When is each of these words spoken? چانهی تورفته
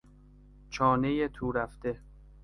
چانهی 0.69 1.27
تورفته 1.27 1.99